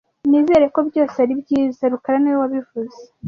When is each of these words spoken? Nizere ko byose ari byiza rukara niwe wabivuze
Nizere 0.29 0.65
ko 0.73 0.79
byose 0.89 1.15
ari 1.23 1.33
byiza 1.41 1.83
rukara 1.91 2.17
niwe 2.19 2.37
wabivuze 2.41 2.99